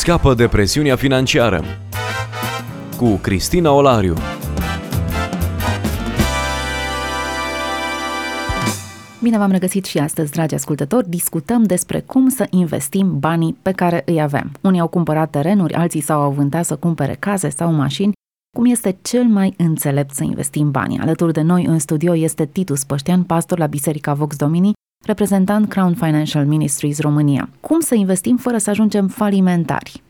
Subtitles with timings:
[0.00, 1.64] Scapă de presiunea financiară
[2.96, 4.14] cu Cristina Olariu.
[9.22, 11.08] Bine v-am regăsit și astăzi, dragi ascultători.
[11.08, 14.52] Discutăm despre cum să investim banii pe care îi avem.
[14.60, 18.12] Unii au cumpărat terenuri, alții s-au avântat să cumpere case sau mașini.
[18.56, 20.98] Cum este cel mai înțelept să investim banii?
[20.98, 24.72] Alături de noi în studio este Titus Păștean, pastor la Biserica Vox Domini,
[25.04, 27.48] reprezentant Crown Financial Ministries România.
[27.60, 30.02] Cum să investim fără să ajungem falimentari?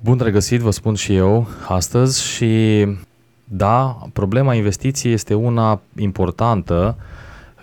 [0.00, 2.86] Bun regăsit, vă spun și eu astăzi și
[3.44, 6.96] da, problema investiției este una importantă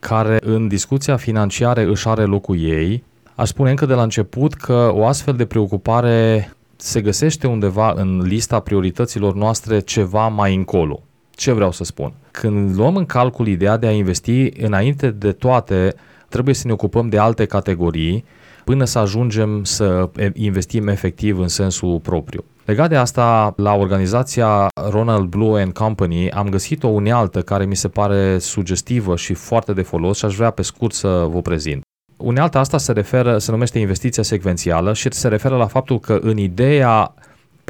[0.00, 3.04] care în discuția financiară își are locul ei.
[3.34, 8.20] Aș spune încă de la început că o astfel de preocupare se găsește undeva în
[8.20, 11.02] lista priorităților noastre ceva mai încolo.
[11.30, 12.12] Ce vreau să spun?
[12.30, 15.94] Când luăm în calcul ideea de a investi, înainte de toate,
[16.32, 18.24] trebuie să ne ocupăm de alte categorii
[18.64, 22.44] până să ajungem să investim efectiv în sensul propriu.
[22.64, 27.76] Legat de asta, la organizația Ronald Blue and Company am găsit o unealtă care mi
[27.76, 31.82] se pare sugestivă și foarte de folos și aș vrea pe scurt să vă prezint.
[32.16, 36.38] Unealta asta se referă, se numește investiția secvențială și se referă la faptul că în
[36.38, 37.14] ideea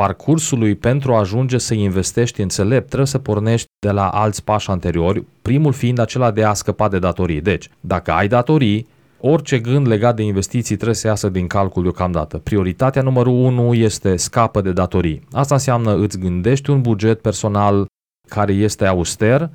[0.02, 5.24] parcursului pentru a ajunge să investești înțelept, trebuie să pornești de la alți pași anteriori,
[5.42, 7.40] primul fiind acela de a scăpa de datorii.
[7.40, 8.86] Deci, dacă ai datorii,
[9.20, 12.38] orice gând legat de investiții trebuie să iasă din calcul deocamdată.
[12.38, 15.22] Prioritatea numărul 1 este scapă de datorii.
[15.32, 17.86] Asta înseamnă îți gândești un buget personal
[18.28, 19.50] care este auster,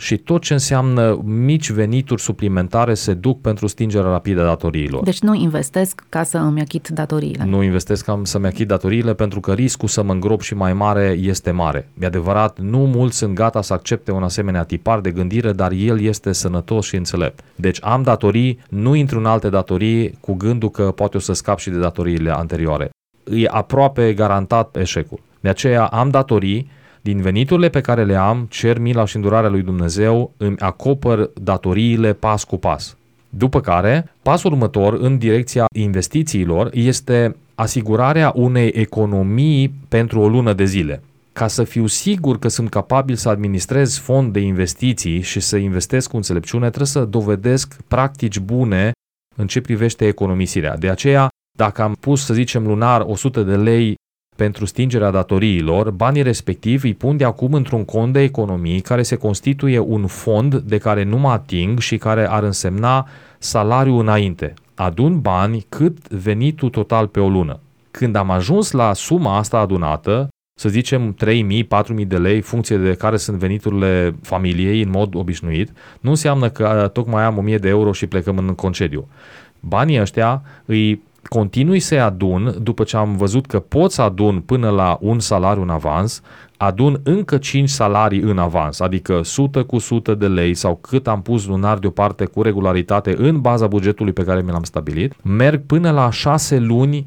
[0.00, 5.02] și tot ce înseamnă mici venituri suplimentare se duc pentru stingerea rapidă a datoriilor.
[5.02, 7.44] Deci nu investesc ca să îmi achit datoriile.
[7.44, 11.16] Nu investesc ca să-mi achit datoriile pentru că riscul să mă îngrop și mai mare
[11.20, 11.88] este mare.
[12.00, 16.00] E adevărat, nu mulți sunt gata să accepte un asemenea tipar de gândire, dar el
[16.00, 17.40] este sănătos și înțelept.
[17.54, 21.58] Deci am datorii, nu intru în alte datorii cu gândul că poate o să scap
[21.58, 22.90] și de datoriile anterioare.
[23.32, 25.20] E aproape garantat eșecul.
[25.40, 26.70] De aceea am datorii,
[27.00, 32.12] din veniturile pe care le am, cer mila și îndurarea lui Dumnezeu, îmi acopăr datoriile
[32.12, 32.96] pas cu pas.
[33.28, 40.64] După care, pasul următor în direcția investițiilor este asigurarea unei economii pentru o lună de
[40.64, 41.02] zile.
[41.32, 46.10] Ca să fiu sigur că sunt capabil să administrez fond de investiții și să investesc
[46.10, 48.92] cu înțelepciune, trebuie să dovedesc practici bune
[49.36, 50.76] în ce privește economisirea.
[50.76, 53.94] De aceea, dacă am pus, să zicem, lunar 100 de lei
[54.40, 59.16] pentru stingerea datoriilor, banii respectivi îi pun de acum într-un cont de economii care se
[59.16, 63.08] constituie un fond de care nu mă ating și care ar însemna
[63.38, 64.54] salariu înainte.
[64.74, 67.60] Adun bani cât venitul total pe o lună.
[67.90, 70.28] Când am ajuns la suma asta adunată,
[70.60, 76.10] să zicem 3.000-4.000 de lei, funcție de care sunt veniturile familiei în mod obișnuit, nu
[76.10, 79.08] înseamnă că uh, tocmai am 1.000 de euro și plecăm în concediu.
[79.60, 84.70] Banii ăștia îi continui să adun, după ce am văzut că pot să adun până
[84.70, 86.22] la un salariu în avans,
[86.56, 91.22] adun încă 5 salarii în avans, adică 100 cu 100 de lei sau cât am
[91.22, 95.90] pus lunar deoparte cu regularitate în baza bugetului pe care mi l-am stabilit, merg până
[95.90, 97.06] la 6 luni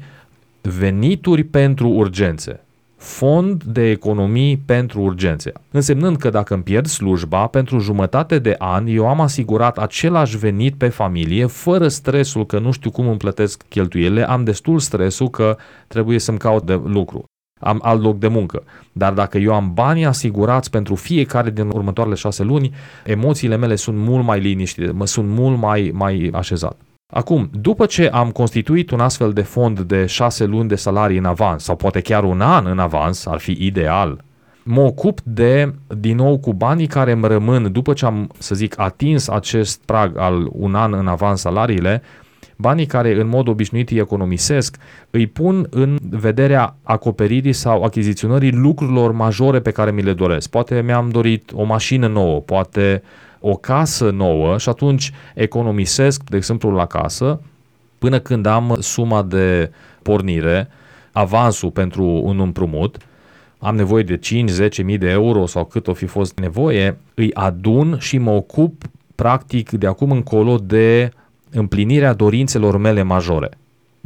[0.60, 2.64] venituri pentru urgențe
[2.96, 5.52] fond de economii pentru urgențe.
[5.70, 10.74] Însemnând că dacă îmi pierd slujba, pentru jumătate de an eu am asigurat același venit
[10.74, 15.56] pe familie, fără stresul că nu știu cum îmi plătesc cheltuielile, am destul stresul că
[15.88, 17.24] trebuie să-mi caut de lucru
[17.64, 18.62] am alt loc de muncă.
[18.92, 22.74] Dar dacă eu am bani asigurați pentru fiecare din următoarele șase luni,
[23.04, 26.76] emoțiile mele sunt mult mai liniștite, mă sunt mult mai, mai așezat.
[27.06, 31.24] Acum, după ce am constituit un astfel de fond de șase luni de salarii în
[31.24, 34.24] avans, sau poate chiar un an în avans, ar fi ideal,
[34.62, 38.78] mă ocup de, din nou, cu banii care îmi rămân după ce am, să zic,
[38.78, 42.02] atins acest prag al un an în avans salariile,
[42.56, 44.76] banii care în mod obișnuit îi economisesc,
[45.10, 50.50] îi pun în vederea acoperirii sau achiziționării lucrurilor majore pe care mi le doresc.
[50.50, 53.02] Poate mi-am dorit o mașină nouă, poate
[53.46, 57.40] o casă nouă și atunci economisesc, de exemplu, la casă,
[57.98, 59.70] până când am suma de
[60.02, 60.68] pornire,
[61.12, 62.96] avansul pentru un împrumut,
[63.58, 67.96] am nevoie de 5-10 mii de euro sau cât o fi fost nevoie, îi adun
[67.98, 68.82] și mă ocup
[69.14, 71.10] practic de acum încolo de
[71.50, 73.50] împlinirea dorințelor mele majore.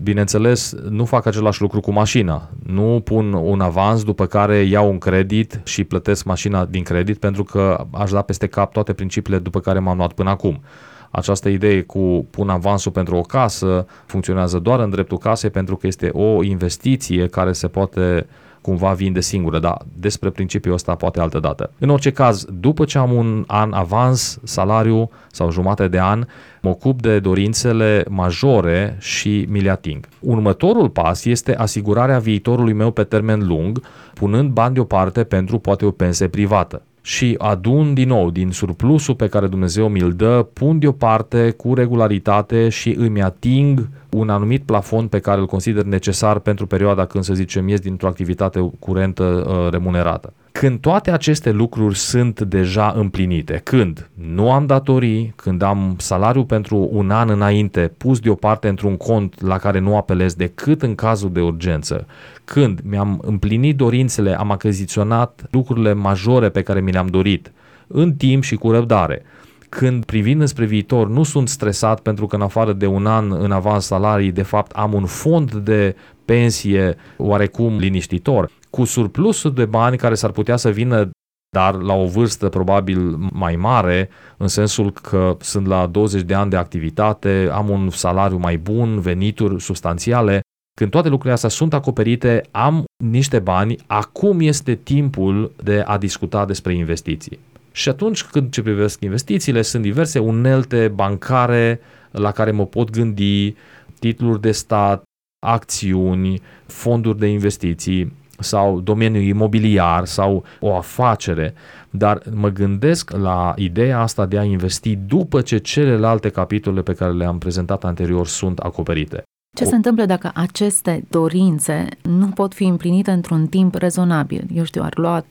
[0.03, 2.49] Bineînțeles, nu fac același lucru cu mașina.
[2.67, 7.45] Nu pun un avans după care iau un credit și plătesc mașina din credit pentru
[7.45, 10.62] că aș da peste cap toate principiile după care m-am luat până acum.
[11.11, 15.87] Această idee cu pun avansul pentru o casă funcționează doar în dreptul casei pentru că
[15.87, 18.27] este o investiție care se poate
[18.60, 21.70] cumva vin de singură, dar despre principiul ăsta poate altă dată.
[21.78, 26.26] În orice caz, după ce am un an avans, salariu sau jumate de an,
[26.62, 30.08] mă ocup de dorințele majore și mi le ating.
[30.20, 33.81] Următorul pas este asigurarea viitorului meu pe termen lung,
[34.14, 39.28] punând bani deoparte pentru poate o pensie privată și adun din nou din surplusul pe
[39.28, 45.19] care Dumnezeu mi-l dă, pun deoparte cu regularitate și îmi ating un anumit plafon pe
[45.19, 50.32] care îl consider necesar pentru perioada când, să zicem, ies dintr-o activitate curentă uh, remunerată.
[50.53, 56.89] Când toate aceste lucruri sunt deja împlinite, când nu am datorii, când am salariu pentru
[56.93, 61.41] un an înainte pus deoparte într-un cont la care nu apelez decât în cazul de
[61.41, 62.06] urgență,
[62.45, 67.53] când mi-am împlinit dorințele, am achiziționat lucrurile majore pe care mi le-am dorit,
[67.87, 69.23] în timp și cu răbdare,
[69.69, 73.51] când privind înspre viitor nu sunt stresat pentru că în afară de un an în
[73.51, 79.97] avans salarii, de fapt am un fond de pensie oarecum liniștitor, cu surplusul de bani
[79.97, 81.11] care s-ar putea să vină
[81.50, 86.50] dar la o vârstă probabil mai mare, în sensul că sunt la 20 de ani
[86.50, 90.41] de activitate, am un salariu mai bun, venituri substanțiale,
[90.79, 96.44] când toate lucrurile astea sunt acoperite, am niște bani, acum este timpul de a discuta
[96.44, 97.38] despre investiții.
[97.73, 101.81] Și atunci când ce privesc investițiile, sunt diverse unelte bancare
[102.11, 103.55] la care mă pot gândi,
[103.99, 105.03] titluri de stat,
[105.47, 111.55] acțiuni, fonduri de investiții sau domeniul imobiliar sau o afacere,
[111.90, 117.12] dar mă gândesc la ideea asta de a investi după ce celelalte capitole pe care
[117.12, 119.23] le-am prezentat anterior sunt acoperite.
[119.56, 124.46] Ce se întâmplă dacă aceste dorințe nu pot fi împlinite într-un timp rezonabil?
[124.55, 125.25] Eu știu, ar lua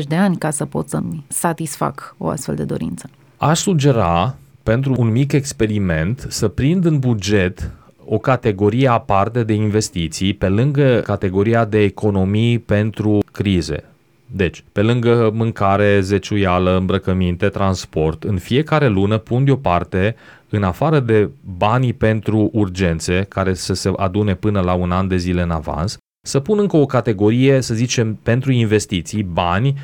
[0.00, 3.10] 30-50 de ani ca să pot să-mi satisfac o astfel de dorință.
[3.36, 7.70] Aș sugera, pentru un mic experiment, să prind în buget
[8.12, 13.84] o categorie aparte de investiții pe lângă categoria de economii pentru crize.
[14.26, 20.16] Deci, pe lângă mâncare, zeciuială, îmbrăcăminte, transport, în fiecare lună pun deoparte,
[20.48, 25.16] în afară de banii pentru urgențe, care să se adune până la un an de
[25.16, 25.96] zile în avans,
[26.26, 29.74] să pun încă o categorie, să zicem, pentru investiții, bani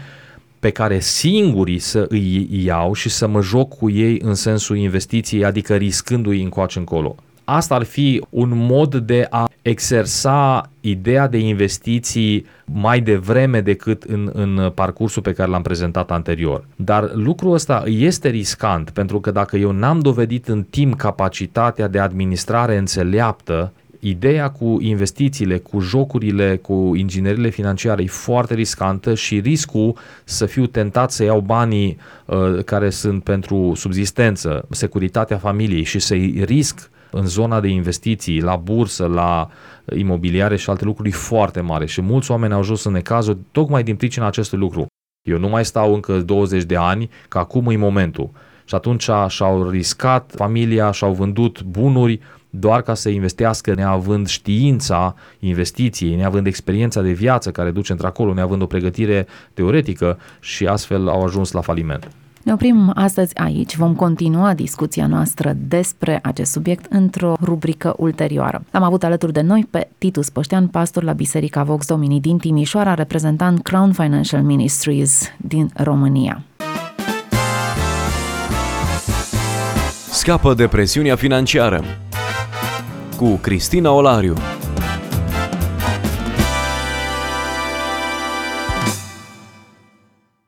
[0.58, 5.44] pe care singurii să îi iau și să mă joc cu ei în sensul investiției,
[5.44, 7.16] adică riscându-i încoace încolo.
[7.48, 14.30] Asta ar fi un mod de a exersa ideea de investiții mai devreme decât în,
[14.32, 16.66] în parcursul pe care l-am prezentat anterior.
[16.76, 21.98] Dar lucrul ăsta este riscant pentru că dacă eu n-am dovedit în timp capacitatea de
[21.98, 29.96] administrare înțeleaptă, ideea cu investițiile, cu jocurile, cu inginerile financiare e foarte riscantă și riscul
[30.24, 36.42] să fiu tentat să iau banii uh, care sunt pentru subzistență, securitatea familiei și să-i
[36.44, 39.48] risc în zona de investiții, la bursă, la
[39.96, 43.96] imobiliare și alte lucruri foarte mare și mulți oameni au ajuns în necazuri tocmai din
[43.96, 44.86] pricina acestui lucru.
[45.28, 48.30] Eu nu mai stau încă 20 de ani, că acum e momentul.
[48.64, 52.20] Și atunci și-au riscat familia, și-au vândut bunuri
[52.50, 58.62] doar ca să investească neavând știința investiției, neavând experiența de viață care duce într-acolo, neavând
[58.62, 62.10] o pregătire teoretică și astfel au ajuns la faliment.
[62.46, 63.76] Ne oprim astăzi aici.
[63.76, 68.64] Vom continua discuția noastră despre acest subiect într-o rubrică ulterioară.
[68.72, 72.94] Am avut alături de noi pe Titus Păștean, pastor la Biserica Vox Domini din Timișoara,
[72.94, 76.42] reprezentant Crown Financial Ministries din România.
[80.10, 81.84] Scapă de presiunea financiară
[83.16, 84.34] cu Cristina Olariu.